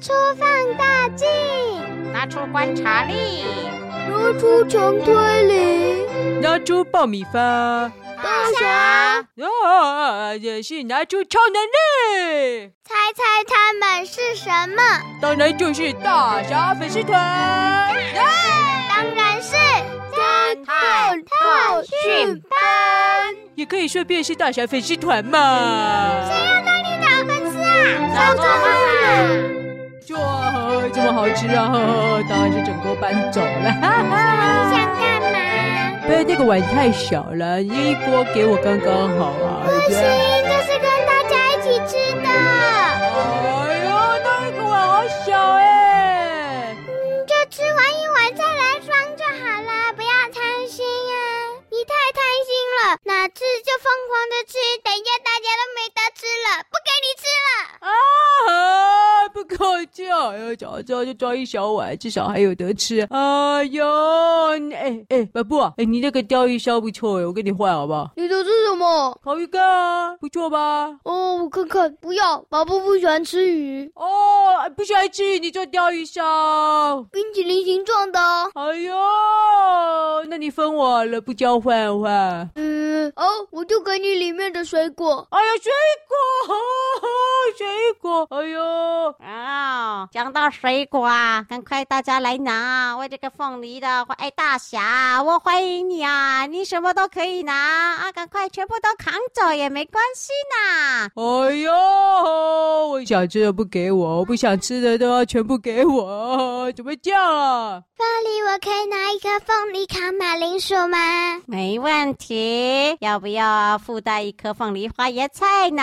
[0.00, 0.48] 出放
[0.78, 1.28] 大镜，
[2.10, 3.44] 拿出观察力，
[4.08, 7.92] 拿出强推理，拿出爆米花。
[8.22, 12.72] 大侠，哦，也是拿出超能力。
[12.82, 14.82] 猜猜他们是什么？
[15.20, 17.94] 当然就是大侠粉丝团。
[18.14, 18.22] 对，
[18.88, 19.54] 当然是
[20.12, 22.58] 侦探特训班。
[23.54, 25.38] 也可以顺便是大侠粉丝团嘛。
[26.26, 28.34] 谁要当你的粉丝啊？
[28.34, 29.59] 走错了。
[30.52, 31.70] 哇，这么好吃啊！
[32.28, 33.46] 当然是整锅搬走了。
[33.60, 33.66] 你
[34.74, 35.28] 想干嘛？
[36.08, 39.62] 哎，那个碗太小了，一锅给我刚刚好啊。
[39.64, 40.59] 不行，这是跟大
[61.10, 63.00] 就装一小碗，至少还有得吃。
[63.10, 63.84] 哎呦，
[64.72, 68.10] 哎哎，巴布啊，哎，你那个钓鱼烧不错哎，我给你换好不好？
[68.16, 69.18] 你的是什么？
[69.24, 70.96] 烤鱼干啊，不错吧？
[71.02, 73.90] 哦，我看看，不要，宝布不喜欢吃鱼。
[73.96, 74.06] 哦，
[74.76, 78.20] 不喜欢吃鱼，你做钓鱼烧，冰淇淋形状的。
[78.54, 78.94] 哎呦，
[80.28, 82.48] 那你分我了，不交换换。
[82.54, 85.26] 嗯，哦，我就给你里面的水果。
[85.30, 85.72] 哎呀，水
[86.08, 86.16] 果，
[87.56, 87.66] 水
[88.00, 88.60] 果，哎呦，
[89.18, 92.96] 啊、哦，讲到水果啊，赶快大家来拿！
[92.96, 96.46] 我这个凤梨的，哎，大侠，我欢迎你啊！
[96.46, 97.54] 你什么都可以拿
[97.96, 101.08] 啊，赶快全部都扛走也没关系呐。
[101.14, 101.72] 哎呦，
[102.88, 107.82] 我想吃的不给我，我不想吃的都要全部给我，怎么这样啊？
[107.96, 110.98] 凤梨，我可以拿一颗凤梨烤马铃薯吗？
[111.46, 115.82] 没问题，要不要附带一颗凤梨花椰菜呢？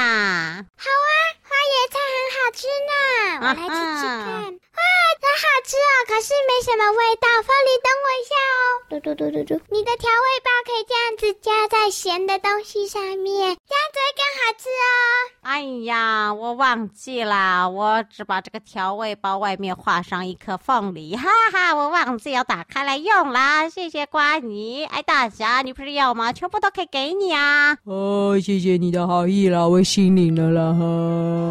[0.77, 2.91] 好啊，花椰菜很好吃呢，
[3.41, 4.27] 我来吃吃看。
[4.27, 4.81] 啊哇，
[5.19, 7.27] 好好吃哦，可是没什么味道。
[7.41, 8.61] 凤梨，等我一下哦。
[8.89, 14.87] 嘟嘟嘟嘟嘟，你的调味包可以这样子加在咸的东西上面，这样子会更好吃哦。
[15.41, 23.67] 哎呀，我忘记了，我只把这个调味包外面画上一颗凤梨，哈哈，我忘记要打开来用啦。
[23.67, 26.31] 谢谢瓜泥，哎，大侠，你不是要吗？
[26.31, 27.77] 全部都可以给你啊。
[27.85, 31.46] 哦，谢谢你的好意啦，我心领了啦哈。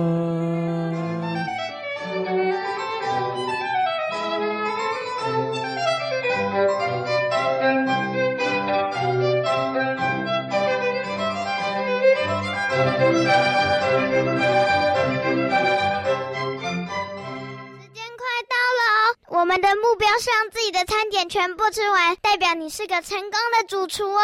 [19.29, 24.23] 我们的目标是让自己的餐点全部吃完，代表你是个成功的主厨哦。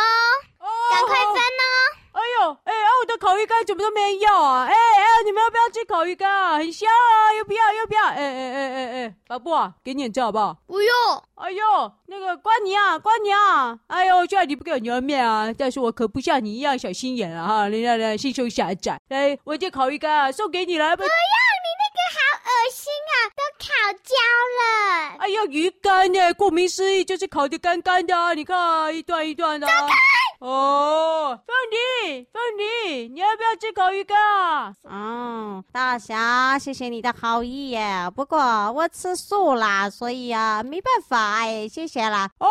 [0.58, 2.01] 哦，赶快分哦！
[2.22, 4.64] 哎呦，哎，啊，我的烤鱼干怎么都没人要啊？
[4.64, 6.56] 哎哎，你们要不要吃烤鱼干啊？
[6.58, 7.34] 很香啊！
[7.34, 7.72] 要不要？
[7.74, 8.04] 要不要？
[8.04, 10.56] 哎哎哎哎哎，巴布啊，给你点吃好不好？
[10.68, 10.92] 不用。
[11.34, 13.76] 哎呦，那个关你啊，关你啊！
[13.88, 17.68] 哎呦，虽然你不给我牛肉面啊，但是我可不像你一样小心眼啊哈！
[17.68, 19.00] 来来来，心胸狭窄。
[19.08, 20.96] 来，我这烤鱼干啊，送给你了。
[20.96, 23.66] 不要，你那个好恶心啊，都烤
[24.04, 24.14] 焦
[24.60, 25.16] 了。
[25.18, 26.32] 哎呦，鱼干呢？
[26.34, 28.32] 顾名思义就是烤的干干的啊！
[28.32, 29.66] 你看，一段一段的。
[29.66, 29.92] 走开！
[30.44, 34.74] 哦，凤梨，凤梨，你要不要吃烤鱼干啊？
[34.90, 38.10] 嗯，大侠，谢谢你的好意耶。
[38.16, 38.40] 不过
[38.72, 41.34] 我吃素啦，所以啊，没办法。
[41.36, 42.28] 哎，谢谢啦。
[42.40, 42.48] 哦，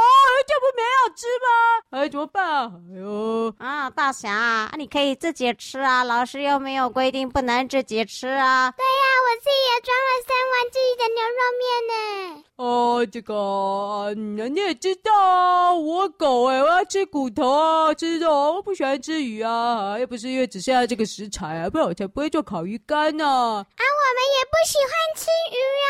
[0.48, 2.00] 这不没有吃吗？
[2.00, 2.72] 哎，怎么办啊？
[2.74, 6.06] 哎呦，啊，大侠，啊，你可以自己吃啊。
[6.06, 8.72] 老师又没有规定不能自己吃啊。
[8.72, 12.44] 对呀，我自己也装了三碗自己的牛肉面呢。
[12.62, 19.98] 哦，这个，你也知道，我狗哎，我要吃骨头啊，吃肉，我不喜欢吃鱼啊。
[19.98, 23.26] 又不是因为只剩下这个食材啊，不然我才不会做烤鱼干呢。
[23.26, 23.66] 啊，我
[24.14, 25.58] 们也不喜欢吃鱼
[25.88, 25.90] 啊。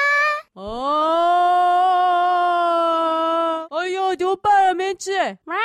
[3.68, 4.74] 哦，哎呦，怎么办啊？
[4.76, 5.12] 没吃。
[5.46, 5.56] 哇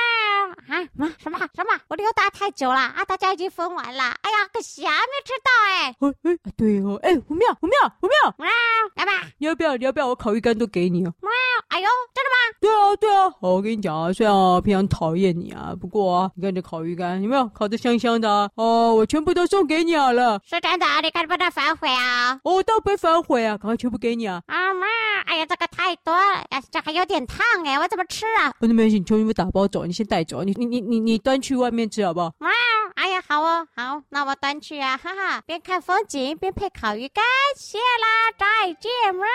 [0.68, 0.80] 啊，
[1.22, 1.78] 什么什么？
[1.88, 4.04] 我溜达太久了啊，大家已经分完了。
[4.22, 5.94] 哎呀，可惜啊，没吃到哎。
[6.00, 8.34] 哎哎，对哦，哎，五秒，五秒，五秒。
[8.38, 8.46] 哇，
[8.94, 9.76] 来吧，你要不要？
[9.76, 10.06] 你要不要？
[10.08, 11.12] 我烤鱼干都给你哦。
[11.20, 11.30] 哇，
[11.68, 12.56] 哎呦，真的吗？
[12.58, 13.30] 对啊，对啊。
[13.42, 18.48] 好，我跟你讲啊，虽然我平常讨厌你啊，不过啊，你看这烤鱼干有没有烤的香香的啊？
[18.56, 20.40] 哦，我全部都送给你好了。
[20.42, 22.40] 是真的，你看不能反悔啊。
[22.44, 24.40] 哦，倒不会反悔啊，赶快全部给你啊。
[24.46, 24.86] 啊妈，
[25.26, 28.52] 哎呀，这个太多了，哎，这还有点烫哎，我怎么吃啊？
[28.60, 32.32] 我那没事，你全部打包走，你先带走，你你你你你端去外面吃好不好？
[32.38, 32.50] 哇，
[32.94, 37.24] 哎呀，好哦，好，那我端去啊，哈哈，边看风景边配烤鱼干，
[37.56, 39.26] 谢啦，再见，喵，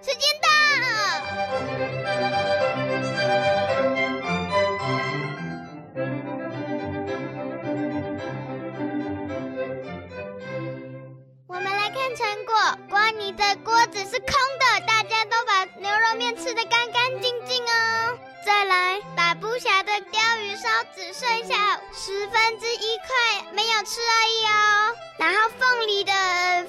[0.00, 0.48] 时间到。
[11.46, 12.54] 我们来看成果。
[12.88, 14.28] 瓜尼的锅子是空
[14.58, 17.49] 的，大家都把牛肉面吃得干干净净哦。
[18.44, 24.96] 再来，把不下的鲷鱼烧只剩下十分之一块没有吃而已哦。
[25.18, 26.12] 然后凤梨的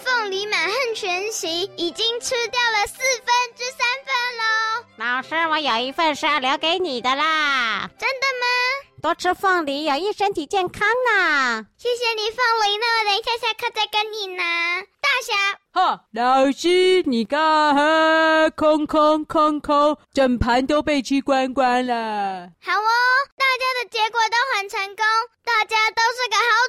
[0.04, 4.44] 凤梨满汉全席已经吃掉了四分之三份喽。
[4.98, 7.90] 老师，我有一份是要留给你的啦。
[7.98, 8.46] 真的吗？
[9.02, 11.66] 多吃凤梨有益身体健康啊。
[11.76, 12.38] 谢谢你，凤
[12.68, 12.78] 梨。
[12.78, 14.44] 那我等一下下课再跟你拿。
[15.02, 15.60] 大侠。
[15.74, 22.50] 哈，老师，你看，空空空空，整盘都被吃光光了。
[22.62, 22.90] 好哦，
[23.36, 25.04] 大家的结果都很成功，
[25.44, 26.61] 大家都是个好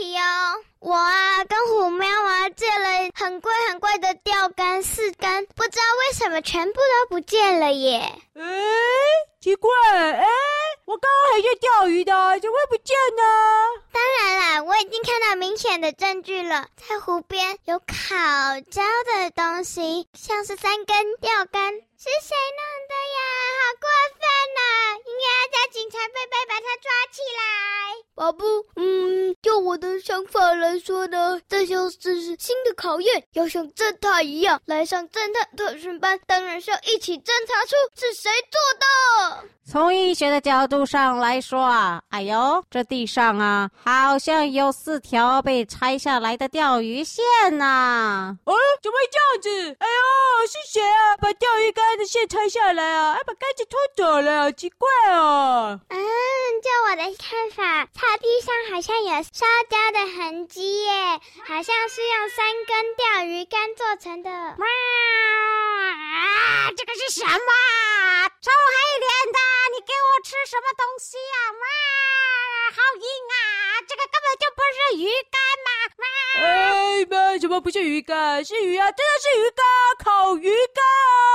[0.00, 8.00] 题哦，我啊跟虎喵啊借了很贵很贵的钓竿四根，不知道为什么全部都不见了耶？
[8.34, 8.42] 哎，
[9.42, 10.26] 奇怪，哎，
[10.86, 13.22] 我刚刚还在钓鱼的，怎么会不见呢？
[13.92, 17.94] 当然啦，我已经看到明显的证据了，在湖边有烤
[18.70, 23.20] 焦的东西，像是三根钓竿，是谁弄的呀？
[23.60, 23.86] 好过
[24.16, 24.24] 分
[24.56, 24.89] 呐！
[25.80, 27.40] 警察贝贝把他抓起来。
[28.14, 28.44] 宝布，
[28.76, 39.48] 嗯，就我的想法来说呢，这就是新的考验，要像侦探一样来上侦探特训班，当然是要一起侦查出是谁做的。
[39.64, 47.24] 从医学的角度上来说啊，哎呦，这地上啊，好像有四条被拆下来的钓鱼线
[47.56, 48.36] 呐、啊！
[48.44, 48.52] 哦，
[48.82, 49.76] 怎么会这样子？
[49.78, 51.16] 哎呦，是谁啊？
[51.18, 53.14] 把钓鱼竿的线拆下来啊？
[53.14, 55.69] 还把竿子拖走了，好奇怪哦！
[55.88, 55.98] 嗯，
[56.62, 60.90] 就我的看法，草地上好像有烧焦的痕迹耶，
[61.46, 64.30] 好像是用三根钓鱼竿做成的。
[64.30, 64.66] 哇！
[65.86, 67.30] 啊，这个是什么？
[68.40, 69.38] 臭黑脸的，
[69.74, 71.36] 你给我吃什么东西啊？
[71.52, 71.64] 哇，
[72.70, 73.34] 好硬啊！
[73.86, 75.70] 这个根本就不是鱼竿嘛！
[76.40, 78.44] 哎，为什么不是鱼竿？
[78.44, 79.64] 是鱼啊，真的是鱼竿，
[80.04, 81.29] 烤鱼竿啊！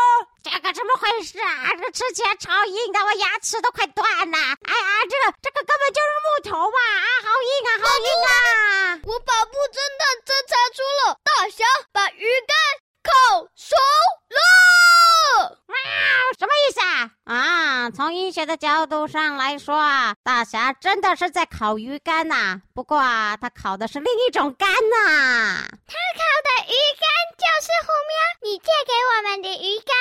[0.45, 1.73] 这个怎么回事啊？
[1.81, 4.37] 这吃起来超硬的，我牙齿都快断了。
[4.37, 6.77] 哎呀，这个这个根本就是木头嘛！
[7.01, 8.99] 啊，好硬啊，好硬啊！
[9.05, 12.55] 我把木侦探侦查出了，大侠把鱼竿
[13.01, 13.75] 烤熟
[14.29, 14.64] 了。
[15.85, 15.93] 喵，
[16.39, 17.11] 什么意思啊？
[17.25, 22.61] 啊，从医学的角度上来说啊，大侠真的是在烤鱼干呐。
[22.73, 25.63] 不过啊，他烤的是另一种干呐。
[25.87, 29.95] 他烤的鱼干就是虎喵，你借给我们的鱼干。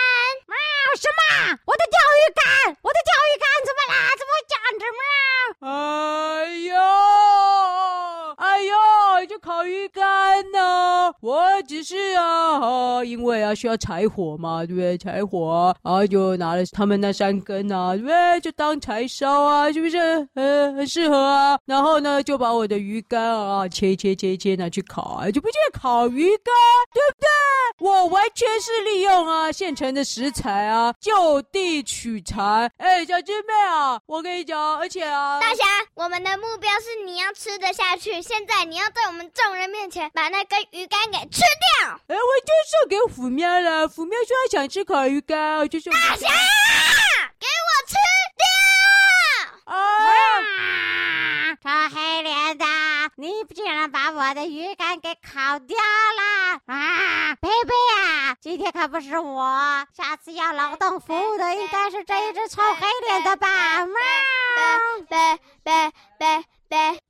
[0.47, 0.57] 喵，
[0.97, 1.59] 什么？
[1.67, 3.95] 我的钓鱼竿，我的钓鱼竿怎么啦？
[4.19, 5.05] 怎么会这样子喵？
[5.61, 5.69] 哎
[6.69, 6.75] 呦，
[8.37, 8.73] 哎呦，
[9.29, 11.15] 这烤鱼干呢？
[11.21, 12.34] 我只是啊，
[12.65, 14.97] 啊，因为啊需要柴火嘛，对不对？
[14.99, 18.41] 柴火啊，就拿了他们那三根啊，对不对？
[18.41, 19.99] 就当柴烧啊，是不是？
[20.35, 21.59] 呃，很适合啊。
[21.67, 26.55] 然后呢，就把我的鱼竿啊切切切切拿去烤啊，就不见烤鱼干，
[26.93, 27.29] 对不对？
[27.81, 32.71] 我完全是利用啊现成的食材啊，就地取材。
[32.79, 35.65] 哎，小师妹啊，我跟你讲，而且啊，大侠，
[35.95, 38.23] 我们的目标是你要吃得下去。
[38.23, 41.91] 现在你要在我们众人面前把那根鱼竿给吃掉。
[42.07, 43.89] 哎，我就送给虎喵了。
[43.89, 45.99] 虎喵说他想吃烤鱼干，我就送给。
[45.99, 46.29] 大侠，
[47.39, 47.95] 给我吃
[48.37, 49.75] 掉！
[49.75, 49.77] 啊！
[51.63, 52.65] 臭黑脸的，
[53.17, 56.61] 你竟然把我的鱼干给烤掉了！
[56.67, 63.87] 啊，贝贝啊，今天可不是我，下次要劳动服务的应该是这一只臭黑脸的吧？
[63.87, 63.97] 喵！
[65.09, 66.45] 贝贝贝贝，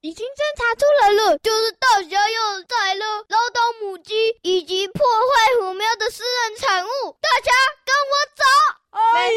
[0.00, 7.16] 已经侦查出来了，就是大侠又宰了劳动母鸡，以及破坏虎喵的私人产物。
[7.20, 7.50] 大侠，
[7.84, 8.44] 跟我走！
[8.90, 9.34] 哎呦，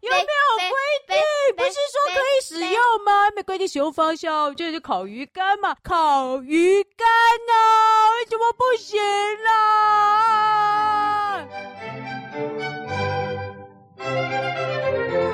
[0.00, 0.24] 有没有
[0.70, 1.14] 规定？
[1.56, 3.30] 不是说可以使用吗？
[3.30, 5.76] 没规定使用方向，这是烤鱼干嘛？
[5.82, 7.06] 烤鱼干
[7.46, 7.52] 呢？
[8.16, 9.00] 为什么不行
[9.44, 9.50] 啦？
[13.98, 15.29] 你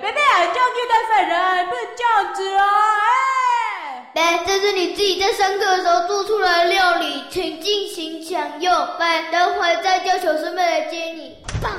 [0.00, 2.64] 贝贝啊，这样虐待犯人不能这样子啊！
[4.14, 8.72] 哎，来，这是你自己在上课的时候做出来的料理，请尽情享用。
[8.98, 11.36] 来，等会再叫小师妹来接你。
[11.62, 11.70] 棒。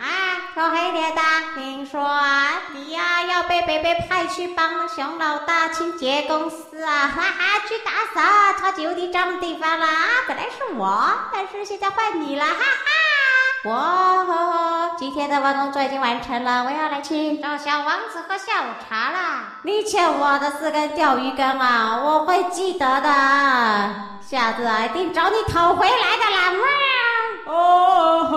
[0.00, 1.22] 啊，小黑铁的，
[1.54, 10.08] 听说啊你呀要被贝贝派去帮熊老大清洁公司啊，哈哈，去打扫超级无敌脏的地方了啊！
[10.26, 12.91] 本来是我，但是现在换你了，哈哈。
[13.64, 19.60] 哇，今天的晚工作已经完成了，我要来请找小王子喝下午茶啦。
[19.62, 23.08] 你欠我的四根钓鱼竿啊，我会记得的，
[24.20, 26.52] 下次啊一定找你讨回来的啦。
[27.46, 28.36] 哦，吼！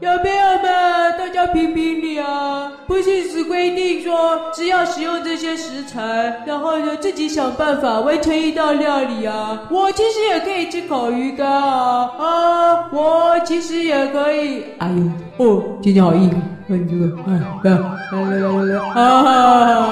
[0.00, 2.49] 有没有嘛，大家评评理啊！
[2.90, 9.62] 不是只规定说只要使用这些食材，然后呢自己想办法完成一道料理啊。
[9.70, 12.88] 我其实也可以吃烤鱼干啊啊！
[12.90, 14.64] 我其实也可以。
[14.78, 15.04] 哎呦
[15.36, 16.42] 哦，今天好硬啊！
[16.66, 19.89] 看这个，哎，来来来来来，啊！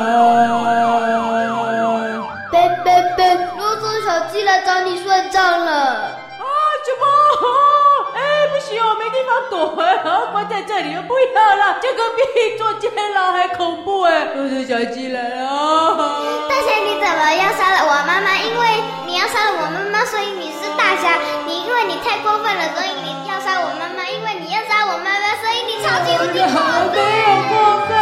[9.51, 9.97] 躲哎，
[10.33, 14.27] 关在这里，不要了，这个比坐监牢还恐怖哎！
[14.35, 16.23] 都是小鸡来了。
[16.49, 18.37] 大侠，你怎么要杀了我妈妈？
[18.37, 21.19] 因为你要杀了我妈妈，所以你是大侠。
[21.47, 24.09] 你因为你太过分了，所以你要杀我妈妈。
[24.09, 26.53] 因为你要杀我妈妈，所以你超级无敌恐
[26.93, 27.95] 怖。